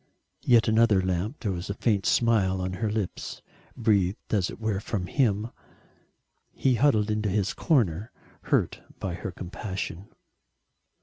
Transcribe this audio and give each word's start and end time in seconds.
Yet 0.47 0.67
another 0.67 0.99
lamp, 0.99 1.41
there 1.41 1.51
was 1.51 1.69
a 1.69 1.75
faint 1.75 2.07
smile 2.07 2.59
on 2.59 2.73
her 2.73 2.89
lips 2.89 3.43
breathed 3.77 4.33
as 4.33 4.49
it 4.49 4.59
were 4.59 4.79
from 4.79 5.05
him. 5.05 5.49
He 6.53 6.73
huddled 6.73 7.11
into 7.11 7.29
his 7.29 7.53
corner, 7.53 8.11
hurt 8.45 8.81
by 8.99 9.13
her 9.13 9.29
compassion. 9.31 10.07